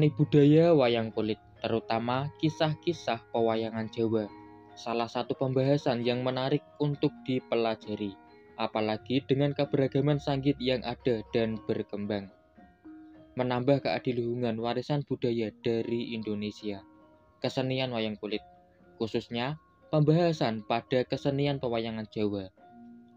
Seni 0.00 0.16
budaya 0.16 0.72
wayang 0.72 1.12
kulit, 1.12 1.36
terutama 1.60 2.32
kisah-kisah 2.40 3.20
pewayangan 3.36 3.84
Jawa, 3.92 4.32
salah 4.72 5.04
satu 5.04 5.36
pembahasan 5.36 6.08
yang 6.08 6.24
menarik 6.24 6.64
untuk 6.80 7.12
dipelajari, 7.28 8.16
apalagi 8.56 9.20
dengan 9.28 9.52
keberagaman 9.52 10.16
sanggit 10.16 10.56
yang 10.56 10.80
ada 10.88 11.20
dan 11.36 11.60
berkembang. 11.68 12.32
Menambah 13.36 13.84
keadiluhungan 13.84 14.56
warisan 14.56 15.04
budaya 15.04 15.52
dari 15.60 16.16
Indonesia. 16.16 16.80
Kesenian 17.44 17.92
wayang 17.92 18.16
kulit, 18.16 18.40
khususnya 18.96 19.60
pembahasan 19.92 20.64
pada 20.64 21.04
kesenian 21.04 21.60
pewayangan 21.60 22.08
Jawa. 22.08 22.48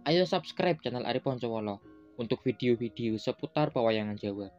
Ayo 0.03 0.27
subscribe 0.27 0.83
channel 0.83 1.07
Ari 1.07 1.23
Poncowolo 1.23 1.79
untuk 2.19 2.43
video-video 2.43 3.15
seputar 3.15 3.71
pewayangan 3.71 4.19
Jawa. 4.19 4.51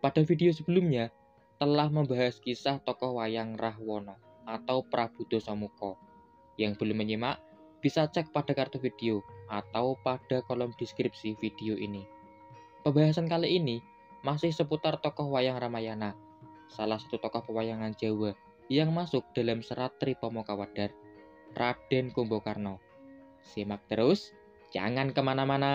Pada 0.00 0.24
video 0.24 0.48
sebelumnya, 0.56 1.12
telah 1.60 1.92
membahas 1.92 2.40
kisah 2.40 2.80
tokoh 2.88 3.20
wayang 3.20 3.52
Rahwono 3.52 4.16
atau 4.48 4.80
Prabu 4.80 5.28
Dosamuko. 5.28 6.00
Yang 6.56 6.80
belum 6.80 7.04
menyimak, 7.04 7.36
bisa 7.84 8.08
cek 8.08 8.32
pada 8.32 8.56
kartu 8.56 8.80
video 8.80 9.20
atau 9.52 9.92
pada 10.00 10.40
kolom 10.48 10.72
deskripsi 10.80 11.36
video 11.36 11.76
ini. 11.76 12.08
Pembahasan 12.80 13.28
kali 13.28 13.60
ini 13.60 13.84
masih 14.24 14.56
seputar 14.56 15.04
tokoh 15.04 15.28
wayang 15.28 15.60
Ramayana, 15.60 16.16
salah 16.72 16.96
satu 16.96 17.20
tokoh 17.20 17.44
pewayangan 17.52 17.92
Jawa 17.92 18.32
yang 18.72 18.96
masuk 18.96 19.28
dalam 19.36 19.60
serat 19.60 19.92
Tripomo 20.00 20.40
Kawadar, 20.40 20.96
Raden 21.52 22.08
Kumbokarno. 22.16 22.80
Simak 23.44 23.84
terus, 23.84 24.32
jangan 24.72 25.12
ke 25.12 25.20
mana-mana. 25.20 25.72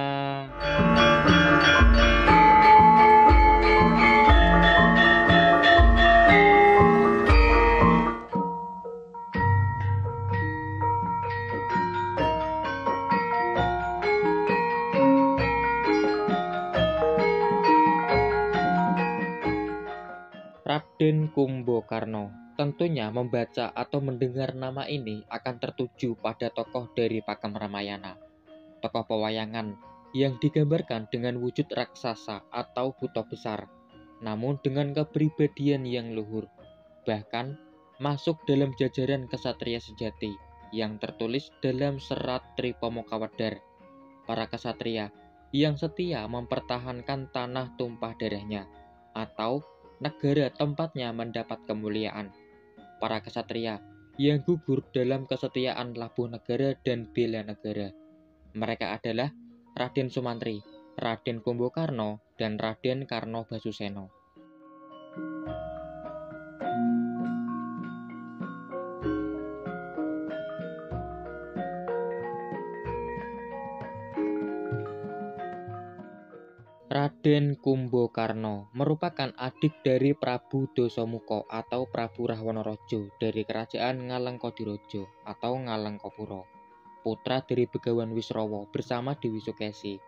Raden 20.66 21.30
Kumbokarno. 21.30 22.34
Tentunya 22.58 23.14
membaca 23.14 23.70
atau 23.70 24.02
mendengar 24.02 24.58
nama 24.58 24.90
ini 24.90 25.22
akan 25.30 25.62
tertuju 25.62 26.18
pada 26.18 26.50
tokoh 26.50 26.90
dari 26.98 27.22
Pakem 27.22 27.54
Ramayana. 27.54 28.18
Tokoh 28.82 29.06
pewayangan 29.06 29.78
yang 30.18 30.42
digambarkan 30.42 31.06
dengan 31.14 31.38
wujud 31.38 31.70
raksasa 31.70 32.50
atau 32.50 32.98
buto 32.98 33.22
besar, 33.30 33.70
namun 34.26 34.58
dengan 34.66 34.90
kepribadian 34.90 35.86
yang 35.86 36.18
luhur. 36.18 36.50
Bahkan 37.06 37.62
masuk 38.02 38.42
dalam 38.50 38.74
jajaran 38.74 39.30
kesatria 39.30 39.78
sejati 39.78 40.34
yang 40.74 40.98
tertulis 40.98 41.54
dalam 41.62 42.02
serat 42.02 42.42
Tripomo 42.58 43.06
Kawadar. 43.06 43.62
Para 44.26 44.50
kesatria 44.50 45.14
yang 45.54 45.78
setia 45.78 46.26
mempertahankan 46.26 47.30
tanah 47.30 47.78
tumpah 47.78 48.18
darahnya 48.18 48.66
atau 49.14 49.62
negara 50.00 50.52
tempatnya 50.52 51.12
mendapat 51.16 51.62
kemuliaan. 51.68 52.32
Para 53.00 53.20
kesatria 53.20 53.84
yang 54.16 54.40
gugur 54.44 54.84
dalam 54.96 55.28
kesetiaan 55.28 55.92
labuh 55.96 56.32
negara 56.32 56.76
dan 56.88 57.08
bela 57.12 57.44
negara. 57.44 57.92
Mereka 58.56 58.96
adalah 58.96 59.32
Raden 59.76 60.08
Sumantri, 60.08 60.64
Raden 60.96 61.44
Kumbokarno, 61.44 62.24
dan 62.40 62.56
Raden 62.56 63.04
Karno 63.04 63.44
Basuseno. 63.44 64.08
Raden 77.06 77.54
Kumbokarno 77.62 78.74
merupakan 78.74 79.30
adik 79.38 79.86
dari 79.86 80.18
Prabu 80.18 80.66
Dosomuko 80.74 81.46
atau 81.46 81.86
Prabu 81.86 82.26
Rahwanorojo 82.26 83.14
dari 83.22 83.46
Kerajaan 83.46 84.10
Ngalengkodirojo 84.10 85.22
atau 85.22 85.54
Ngalengkopuro. 85.54 86.50
Putra 87.06 87.46
dari 87.46 87.70
Begawan 87.70 88.10
Wisrowo 88.10 88.66
bersama 88.74 89.14
Dewi 89.22 89.38
Sukesi. 89.38 90.02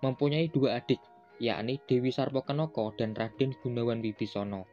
Mempunyai 0.00 0.48
dua 0.48 0.80
adik, 0.80 0.96
yakni 1.36 1.84
Dewi 1.84 2.08
Sarpokenoko 2.08 2.96
dan 2.96 3.12
Raden 3.12 3.52
Gunawan 3.60 4.00
Wibisono. 4.00 4.64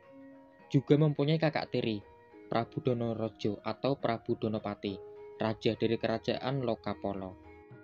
Juga 0.71 0.95
mempunyai 0.95 1.35
kakak 1.35 1.75
tiri, 1.75 1.99
Prabu 2.47 2.87
Donorojo 2.87 3.59
atau 3.67 3.99
Prabu 3.99 4.39
Donopati, 4.39 4.95
raja 5.43 5.75
dari 5.75 5.99
Kerajaan 5.99 6.63
Lokapolo. 6.63 7.35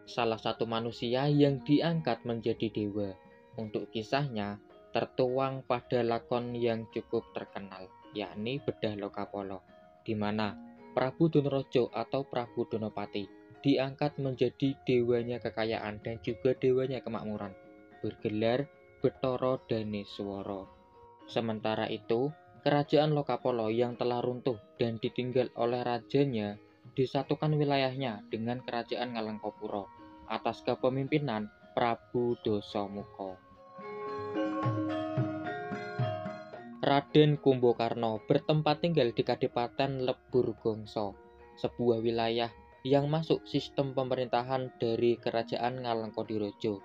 Salah 0.07 0.39
satu 0.39 0.63
manusia 0.63 1.27
yang 1.27 1.59
diangkat 1.67 2.23
menjadi 2.23 2.71
dewa 2.71 3.30
untuk 3.59 3.91
kisahnya 3.91 4.59
tertuang 4.91 5.63
pada 5.63 6.03
lakon 6.03 6.51
yang 6.55 6.87
cukup 6.91 7.23
terkenal, 7.31 7.87
yakni 8.11 8.59
Bedah 8.59 8.99
Lokapolo, 8.99 9.63
di 10.03 10.15
mana 10.15 10.55
Prabu 10.91 11.31
Donorojo 11.31 11.87
atau 11.95 12.27
Prabu 12.27 12.67
Donopati 12.67 13.23
diangkat 13.63 14.19
menjadi 14.19 14.75
dewanya 14.83 15.39
kekayaan 15.39 16.03
dan 16.03 16.19
juga 16.19 16.51
dewanya 16.59 16.99
kemakmuran, 16.99 17.55
bergelar 18.03 18.67
Betoro 18.99 19.63
Danesworo. 19.69 20.67
Sementara 21.29 21.87
itu, 21.87 22.33
kerajaan 22.67 23.15
Lokapolo 23.15 23.71
yang 23.71 23.95
telah 23.95 24.19
runtuh 24.19 24.59
dan 24.75 24.99
ditinggal 24.99 25.47
oleh 25.55 25.79
rajanya 25.81 26.59
disatukan 26.91 27.55
wilayahnya 27.55 28.27
dengan 28.27 28.59
kerajaan 28.59 29.15
Ngalengkopuro 29.15 29.87
atas 30.27 30.59
kepemimpinan 30.67 31.47
Prabu 31.71 32.35
Dosomuko. 32.43 33.39
Raden 36.83 37.39
Kumbokarno 37.39 38.19
bertempat 38.27 38.83
tinggal 38.83 39.15
di 39.15 39.23
Kadipaten 39.23 40.03
Lebur 40.03 40.51
Gongso, 40.59 41.15
sebuah 41.55 42.03
wilayah 42.03 42.51
yang 42.83 43.07
masuk 43.07 43.47
sistem 43.47 43.95
pemerintahan 43.95 44.75
dari 44.83 45.15
Kerajaan 45.15 45.79
Ngalengkodirojo 45.79 46.83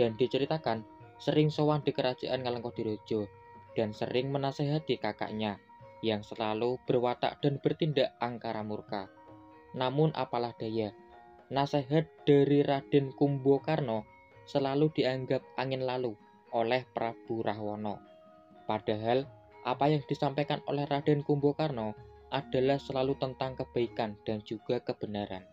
dan 0.00 0.16
diceritakan 0.16 0.80
sering 1.20 1.52
sowan 1.52 1.84
di 1.84 1.92
Kerajaan 1.92 2.40
Ngalengkodirojo 2.40 3.28
dan 3.76 3.92
sering 3.92 4.32
menasehati 4.32 4.96
kakaknya 4.96 5.60
yang 6.00 6.24
selalu 6.24 6.80
berwatak 6.88 7.36
dan 7.44 7.60
bertindak 7.60 8.16
angkara 8.16 8.64
murka. 8.64 9.12
Namun 9.76 10.08
apalah 10.16 10.56
daya, 10.56 10.96
nasihat 11.52 12.08
dari 12.24 12.64
Raden 12.64 13.12
Kumbokarno 13.12 14.11
selalu 14.46 14.90
dianggap 14.94 15.42
angin 15.58 15.86
lalu 15.86 16.14
oleh 16.52 16.84
Prabu 16.92 17.40
Rahwono. 17.40 17.98
Padahal 18.68 19.26
apa 19.62 19.90
yang 19.90 20.02
disampaikan 20.06 20.60
oleh 20.68 20.84
Raden 20.86 21.22
Kumbokarno 21.22 21.94
adalah 22.32 22.80
selalu 22.80 23.14
tentang 23.20 23.54
kebaikan 23.54 24.16
dan 24.24 24.40
juga 24.42 24.80
kebenaran. 24.80 25.44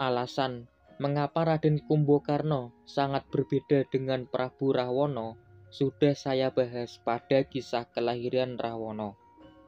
Alasan 0.00 0.66
mengapa 0.98 1.46
Raden 1.46 1.84
Kumbokarno 1.84 2.74
sangat 2.88 3.26
berbeda 3.30 3.86
dengan 3.88 4.26
Prabu 4.26 4.74
Rahwono 4.74 5.38
sudah 5.72 6.12
saya 6.12 6.52
bahas 6.52 7.00
pada 7.00 7.48
kisah 7.48 7.88
kelahiran 7.96 8.60
Rahwono, 8.60 9.16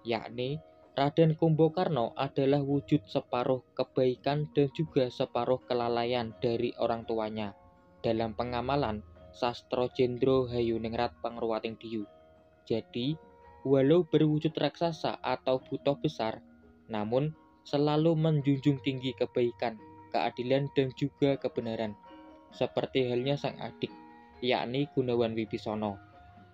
yakni 0.04 0.60
Raden 0.94 1.34
Kumbokarno 1.34 2.12
adalah 2.14 2.60
wujud 2.60 3.08
separuh 3.08 3.64
kebaikan 3.72 4.52
dan 4.52 4.68
juga 4.76 5.08
separuh 5.08 5.58
kelalaian 5.64 6.36
dari 6.38 6.76
orang 6.76 7.02
tuanya 7.08 7.56
dalam 8.04 8.36
pengamalan 8.36 9.00
Sastro 9.32 9.88
Jendro 9.96 10.44
Hayuningrat 10.52 11.16
Pangruwating 11.24 11.80
Diyu. 11.80 12.04
Jadi, 12.68 13.16
walau 13.64 14.04
berwujud 14.04 14.52
raksasa 14.52 15.16
atau 15.24 15.56
buto 15.64 15.96
besar, 15.96 16.44
namun 16.92 17.32
selalu 17.64 18.12
menjunjung 18.12 18.84
tinggi 18.84 19.16
kebaikan, 19.16 19.80
keadilan 20.12 20.68
dan 20.76 20.92
juga 21.00 21.40
kebenaran. 21.40 21.96
Seperti 22.52 23.08
halnya 23.08 23.40
sang 23.40 23.56
adik, 23.58 23.90
yakni 24.44 24.86
Gunawan 24.92 25.32
Wibisono. 25.32 25.96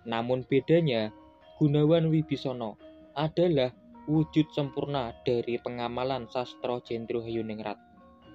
Namun 0.07 0.47
bedanya, 0.47 1.11
Gunawan 1.59 2.09
Wibisono 2.09 2.79
adalah 3.13 3.69
wujud 4.09 4.49
sempurna 4.49 5.13
dari 5.21 5.61
pengamalan 5.61 6.25
Sastro 6.31 6.81
Jendro 6.81 7.21
Hayuningrat. 7.21 7.77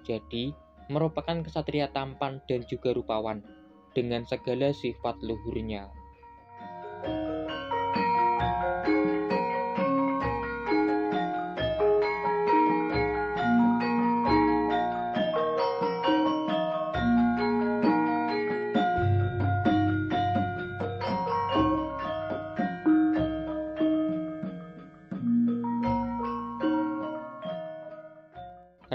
Jadi, 0.07 0.55
merupakan 0.87 1.43
kesatria 1.43 1.91
tampan 1.91 2.39
dan 2.47 2.63
juga 2.69 2.95
rupawan 2.95 3.43
dengan 3.97 4.23
segala 4.29 4.71
sifat 4.71 5.19
luhurnya. 5.25 5.89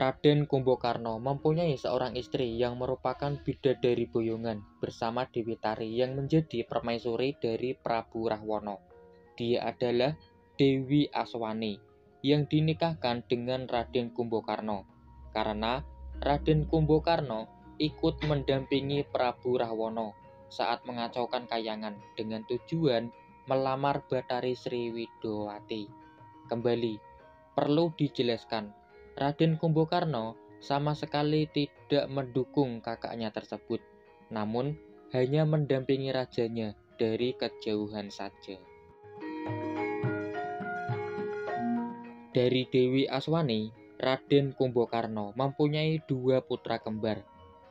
Raden 0.01 0.49
Kumbokarno 0.49 1.21
mempunyai 1.21 1.77
seorang 1.77 2.17
istri 2.17 2.57
yang 2.57 2.81
merupakan 2.81 3.37
bidadari 3.37 4.09
boyongan 4.09 4.65
bersama 4.81 5.29
Dewi 5.29 5.61
Tari 5.61 5.93
yang 5.93 6.17
menjadi 6.17 6.65
permaisuri 6.65 7.37
dari 7.37 7.77
Prabu 7.77 8.25
Rahwana. 8.25 8.81
Dia 9.37 9.61
adalah 9.69 10.17
Dewi 10.57 11.05
Aswani 11.13 11.77
yang 12.25 12.49
dinikahkan 12.49 13.29
dengan 13.29 13.69
Raden 13.69 14.09
Kumbokarno 14.09 14.89
karena 15.37 15.85
Raden 16.17 16.65
Kumbokarno 16.65 17.45
ikut 17.77 18.25
mendampingi 18.25 19.05
Prabu 19.05 19.61
Rahwana 19.61 20.17
saat 20.49 20.81
mengacaukan 20.81 21.45
kayangan 21.45 21.93
dengan 22.17 22.41
tujuan 22.49 23.13
melamar 23.45 24.01
Batari 24.09 24.57
Sri 24.57 24.89
Widowati. 24.89 25.85
Kembali, 26.49 26.97
perlu 27.53 27.93
dijelaskan 27.93 28.80
Raden 29.21 29.61
Kumbokarno 29.61 30.33
sama 30.57 30.97
sekali 30.97 31.45
tidak 31.45 32.09
mendukung 32.09 32.81
kakaknya 32.81 33.29
tersebut, 33.29 33.77
namun 34.33 34.73
hanya 35.13 35.45
mendampingi 35.45 36.09
rajanya 36.09 36.73
dari 36.97 37.37
kejauhan 37.37 38.09
saja. 38.09 38.57
Dari 42.33 42.65
Dewi 42.65 43.05
Aswani, 43.05 43.69
Raden 44.01 44.57
Kumbokarno 44.57 45.37
mempunyai 45.37 46.01
dua 46.09 46.41
putra 46.41 46.81
kembar. 46.81 47.21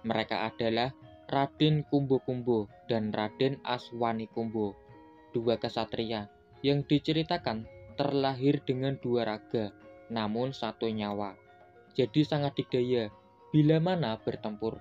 Mereka 0.06 0.54
adalah 0.54 0.94
Raden 1.26 1.82
Kumbo 1.90 2.22
Kumbo 2.22 2.70
dan 2.86 3.10
Raden 3.10 3.58
Aswani 3.66 4.30
Kumbo, 4.30 4.78
dua 5.34 5.58
kesatria 5.58 6.30
yang 6.62 6.86
diceritakan 6.86 7.66
terlahir 7.98 8.62
dengan 8.62 8.94
dua 9.02 9.26
raga, 9.26 9.74
namun 10.10 10.50
satu 10.50 10.90
nyawa. 10.90 11.38
Jadi 11.94 12.26
sangat 12.26 12.58
dikdaya 12.58 13.08
bila 13.54 13.78
mana 13.78 14.18
bertempur. 14.18 14.78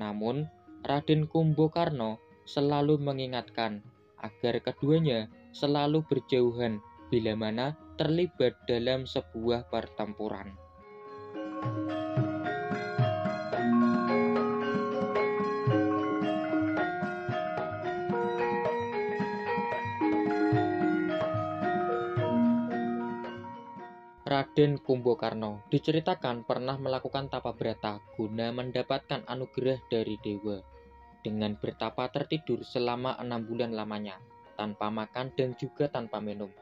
Namun, 0.00 0.48
Raden 0.84 1.28
Kumbokarno 1.28 2.20
selalu 2.44 3.00
mengingatkan 3.00 3.80
agar 4.20 4.60
keduanya 4.60 5.28
selalu 5.56 6.04
berjauhan 6.04 6.80
bila 7.08 7.32
mana 7.36 7.76
terlibat 7.96 8.56
dalam 8.68 9.04
sebuah 9.08 9.68
pertempuran. 9.72 10.63
Raden 24.54 24.78
Kumbokarno 24.78 25.66
diceritakan 25.66 26.46
pernah 26.46 26.78
melakukan 26.78 27.26
tapa 27.26 27.50
berata 27.58 27.98
guna 28.14 28.54
mendapatkan 28.54 29.26
anugerah 29.26 29.82
dari 29.90 30.14
dewa 30.22 30.62
dengan 31.26 31.58
bertapa 31.58 32.06
tertidur 32.14 32.62
selama 32.62 33.18
enam 33.18 33.42
bulan 33.50 33.74
lamanya 33.74 34.22
tanpa 34.54 34.94
makan 34.94 35.34
dan 35.34 35.58
juga 35.58 35.90
tanpa 35.90 36.22
minum. 36.22 36.54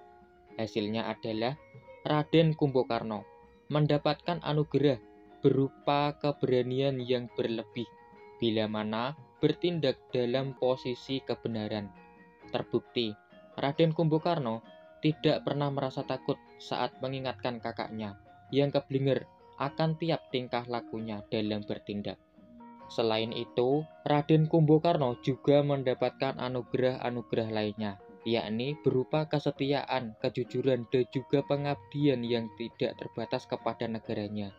Hasilnya 0.56 1.04
adalah 1.04 1.60
Raden 2.08 2.56
Kumbokarno 2.56 3.28
mendapatkan 3.68 4.40
anugerah 4.40 4.96
berupa 5.44 6.16
keberanian 6.16 6.96
yang 6.96 7.28
berlebih 7.36 7.92
bila 8.40 8.72
mana 8.72 9.12
bertindak 9.36 10.00
dalam 10.16 10.56
posisi 10.56 11.20
kebenaran. 11.20 11.92
Terbukti, 12.48 13.12
Raden 13.60 13.92
Kumbokarno 13.92 14.71
tidak 15.02 15.42
pernah 15.42 15.68
merasa 15.68 16.06
takut 16.06 16.38
saat 16.62 16.94
mengingatkan 17.02 17.58
kakaknya 17.58 18.14
yang 18.54 18.70
keblinger 18.70 19.26
akan 19.58 19.98
tiap 19.98 20.30
tingkah 20.30 20.62
lakunya 20.70 21.26
dalam 21.26 21.66
bertindak. 21.66 22.16
Selain 22.86 23.34
itu, 23.34 23.82
Raden 24.06 24.46
Kumbokarno 24.46 25.18
juga 25.24 25.64
mendapatkan 25.64 26.38
anugerah-anugerah 26.38 27.48
lainnya, 27.50 27.98
yakni 28.22 28.78
berupa 28.84 29.26
kesetiaan, 29.26 30.14
kejujuran, 30.20 30.86
dan 30.92 31.08
juga 31.10 31.40
pengabdian 31.50 32.20
yang 32.22 32.52
tidak 32.60 32.94
terbatas 33.00 33.48
kepada 33.48 33.88
negaranya. 33.88 34.52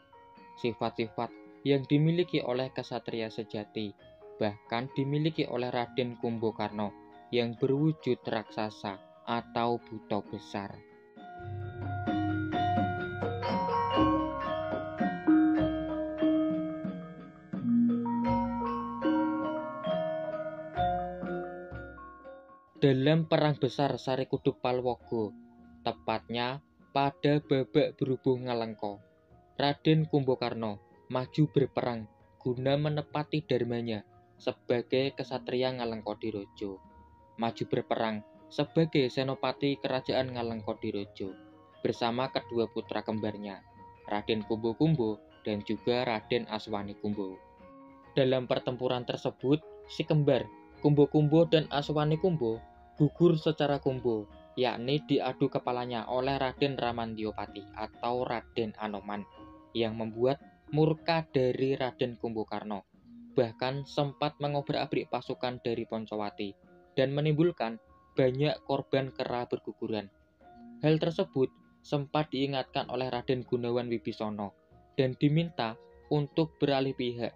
Sifat-sifat 0.60 1.30
yang 1.64 1.86
dimiliki 1.86 2.42
oleh 2.42 2.74
kesatria 2.74 3.30
sejati, 3.30 3.94
bahkan 4.42 4.90
dimiliki 4.98 5.46
oleh 5.46 5.70
Raden 5.70 6.18
Kumbokarno 6.18 6.90
yang 7.30 7.54
berwujud 7.56 8.18
raksasa 8.26 9.13
atau 9.24 9.80
buto 9.80 10.20
besar. 10.28 10.76
Dalam 22.84 23.32
perang 23.32 23.56
besar 23.56 23.96
Sari 23.96 24.28
Kuduk 24.28 24.60
Palwogo, 24.60 25.32
tepatnya 25.88 26.60
pada 26.92 27.40
babak 27.40 27.96
berhubung 27.96 28.44
Ngalengko, 28.44 29.00
Raden 29.56 30.04
Kumbokarno 30.12 30.84
maju 31.08 31.44
berperang 31.56 32.12
guna 32.44 32.76
menepati 32.76 33.40
dharmanya 33.48 34.04
sebagai 34.36 35.16
kesatria 35.16 35.72
Ngalengko 35.72 36.20
Dirojo. 36.20 36.84
Maju 37.40 37.64
berperang 37.72 38.20
sebagai 38.54 39.10
senopati 39.10 39.82
kerajaan 39.82 40.38
Ngalengkodirojo 40.38 41.34
bersama 41.82 42.30
kedua 42.30 42.70
putra 42.70 43.02
kembarnya, 43.02 43.66
Raden 44.06 44.46
Kumbo 44.46 44.78
Kumbo 44.78 45.18
dan 45.42 45.66
juga 45.66 46.06
Raden 46.06 46.46
Aswani 46.46 46.94
Kumbo. 46.94 47.34
Dalam 48.14 48.46
pertempuran 48.46 49.10
tersebut, 49.10 49.58
si 49.90 50.06
kembar 50.06 50.46
Kumbo 50.86 51.10
Kumbo 51.10 51.50
dan 51.50 51.66
Aswani 51.74 52.22
Kumbo 52.22 52.62
gugur 52.94 53.42
secara 53.42 53.82
kumbo, 53.82 54.30
yakni 54.54 55.02
diadu 55.10 55.50
kepalanya 55.50 56.06
oleh 56.06 56.38
Raden 56.38 56.78
Ramandiopati 56.78 57.66
atau 57.74 58.22
Raden 58.22 58.78
Anoman 58.78 59.26
yang 59.74 59.98
membuat 59.98 60.38
murka 60.70 61.26
dari 61.34 61.74
Raden 61.74 62.22
Kumbokarno, 62.22 62.86
bahkan 63.34 63.82
sempat 63.90 64.38
mengobrak-abrik 64.38 65.10
pasukan 65.10 65.58
dari 65.66 65.90
Poncowati 65.90 66.54
dan 66.94 67.18
menimbulkan 67.18 67.82
banyak 68.14 68.54
korban 68.66 69.10
kera 69.14 69.46
berguguran. 69.50 70.10
Hal 70.86 71.02
tersebut 71.02 71.50
sempat 71.84 72.32
diingatkan 72.32 72.88
oleh 72.88 73.12
Raden 73.12 73.44
Gunawan 73.44 73.92
Wibisono 73.92 74.56
dan 74.96 75.18
diminta 75.20 75.76
untuk 76.14 76.56
beralih 76.62 76.96
pihak. 76.96 77.34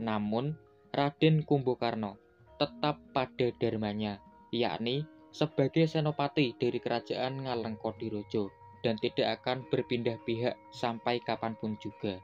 Namun, 0.00 0.56
Raden 0.94 1.42
Kumbokarno 1.42 2.16
tetap 2.54 3.02
pada 3.10 3.50
dharmanya, 3.58 4.22
yakni 4.54 5.02
sebagai 5.34 5.90
senopati 5.90 6.54
dari 6.54 6.78
kerajaan 6.78 7.42
Ngalengkodirojo 7.42 8.54
dan 8.86 8.94
tidak 9.02 9.42
akan 9.42 9.66
berpindah 9.68 10.20
pihak 10.22 10.54
sampai 10.70 11.18
kapan 11.18 11.58
pun 11.58 11.74
juga. 11.82 12.22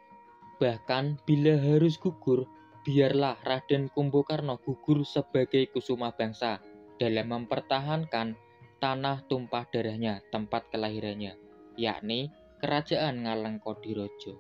Bahkan 0.63 1.25
bila 1.27 1.57
harus 1.59 1.99
gugur, 1.99 2.47
biarlah 2.87 3.35
Raden 3.43 3.91
Kumbokarno 3.91 4.61
gugur 4.63 5.03
sebagai 5.03 5.67
kusuma 5.73 6.15
bangsa 6.15 6.63
dalam 7.01 7.33
mempertahankan 7.33 8.37
tanah 8.77 9.25
tumpah 9.25 9.65
darahnya 9.73 10.21
tempat 10.29 10.69
kelahirannya, 10.69 11.33
yakni 11.81 12.29
Kerajaan 12.61 13.25
Ngalengkodirojo. 13.25 14.37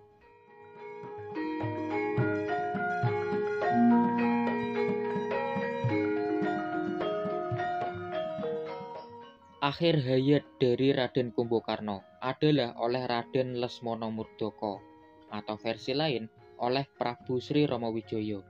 Akhir 9.64 10.04
hayat 10.04 10.44
dari 10.60 10.92
Raden 10.92 11.32
Kumbokarno 11.32 12.04
adalah 12.20 12.76
oleh 12.76 13.08
Raden 13.08 13.56
Lesmono 13.56 14.12
Murdoko 14.12 14.84
atau 15.32 15.56
versi 15.56 15.96
lain 15.96 16.28
oleh 16.60 16.84
Prabu 16.92 17.40
Sri 17.40 17.64
Romowijoyo 17.64 18.44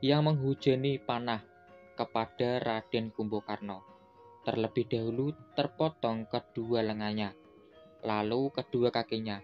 yang 0.00 0.24
menghujani 0.24 0.96
panah 1.04 1.51
kepada 1.94 2.58
Raden 2.58 3.12
Kumbokarno. 3.12 3.84
Terlebih 4.42 4.90
dahulu 4.90 5.30
terpotong 5.54 6.26
kedua 6.26 6.82
lengannya, 6.82 7.30
lalu 8.02 8.50
kedua 8.50 8.90
kakinya, 8.90 9.38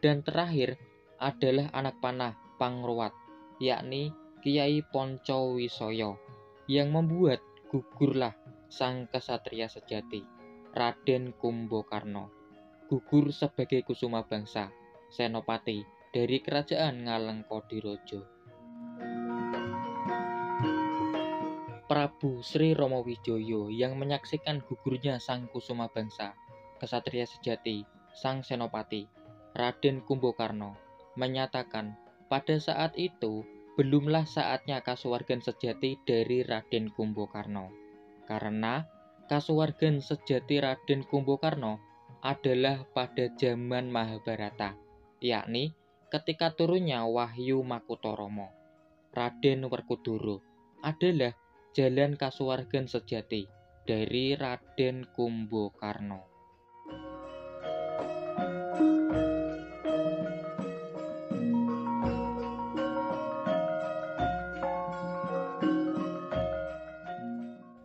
dan 0.00 0.24
terakhir 0.24 0.80
adalah 1.20 1.68
anak 1.76 2.00
panah 2.00 2.34
Pangruat, 2.58 3.14
yakni 3.62 4.10
Kiai 4.42 4.82
Ponco 4.82 5.54
Wisoyo, 5.54 6.18
yang 6.66 6.90
membuat 6.90 7.38
gugurlah 7.70 8.34
sang 8.66 9.06
kesatria 9.06 9.68
sejati, 9.68 10.24
Raden 10.72 11.36
Kumbokarno. 11.36 12.32
Gugur 12.88 13.30
sebagai 13.36 13.84
kusuma 13.84 14.24
bangsa, 14.24 14.72
senopati 15.12 15.84
dari 16.08 16.40
kerajaan 16.40 17.04
Ngalengkodirojo. 17.04 18.37
Prabu 21.98 22.46
Sri 22.46 22.78
Romo 22.78 23.02
Wijoyo 23.02 23.74
yang 23.74 23.98
menyaksikan 23.98 24.62
gugurnya 24.62 25.18
sang 25.18 25.50
kusuma 25.50 25.90
bangsa, 25.90 26.30
kesatria 26.78 27.26
sejati, 27.26 27.82
sang 28.14 28.46
senopati, 28.46 29.10
Raden 29.58 30.06
Kumbokarno, 30.06 30.78
menyatakan 31.18 31.98
pada 32.30 32.54
saat 32.62 32.94
itu 32.94 33.42
belumlah 33.74 34.30
saatnya 34.30 34.78
kasuwargan 34.78 35.42
sejati 35.42 35.98
dari 36.06 36.46
Raden 36.46 36.94
Kumbokarno. 36.94 37.74
Karena 38.30 38.86
kasuwargan 39.26 39.98
sejati 39.98 40.62
Raden 40.62 41.02
Kumbokarno 41.02 41.82
adalah 42.22 42.86
pada 42.94 43.26
zaman 43.34 43.90
Mahabharata, 43.90 44.78
yakni 45.18 45.74
ketika 46.14 46.54
turunnya 46.54 47.02
Wahyu 47.10 47.58
Makutoromo. 47.66 48.54
Raden 49.10 49.66
Werkudara 49.66 50.38
adalah 50.86 51.34
jalan 51.76 52.16
kasuwargan 52.16 52.88
sejati 52.88 53.48
dari 53.84 54.36
Raden 54.36 55.08
Kumbokarno. 55.16 56.38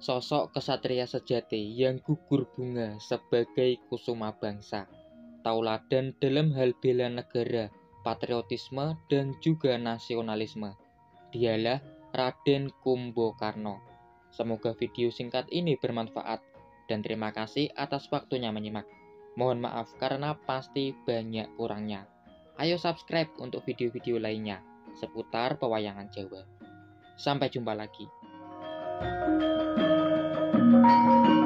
sosok 0.03 0.59
kesatria 0.59 1.07
sejati 1.07 1.79
yang 1.79 2.03
gugur 2.03 2.43
bunga 2.51 2.99
sebagai 2.99 3.79
kusuma 3.87 4.35
bangsa, 4.35 4.83
tauladan 5.47 6.11
dalam 6.19 6.51
hal 6.51 6.75
bela 6.83 7.07
negara, 7.07 7.71
patriotisme, 8.03 8.99
dan 9.07 9.31
juga 9.39 9.79
nasionalisme. 9.79 10.75
Dialah 11.31 11.79
Raden 12.13 12.69
Kumbokarno. 12.85 13.81
Semoga 14.29 14.77
video 14.77 15.09
singkat 15.09 15.49
ini 15.49 15.73
bermanfaat, 15.81 16.45
dan 16.85 17.01
terima 17.01 17.33
kasih 17.33 17.73
atas 17.73 18.05
waktunya 18.13 18.53
menyimak. 18.53 18.85
Mohon 19.33 19.65
maaf 19.65 19.89
karena 19.97 20.37
pasti 20.45 20.93
banyak 20.93 21.57
kurangnya. 21.57 22.05
Ayo 22.61 22.77
subscribe 22.77 23.33
untuk 23.41 23.65
video-video 23.65 24.21
lainnya 24.21 24.61
seputar 24.93 25.57
pewayangan 25.57 26.13
Jawa. 26.13 26.45
Sampai 27.17 27.49
jumpa 27.49 27.73
lagi. 27.73 28.05
Thank 30.73 31.27
you. 31.27 31.42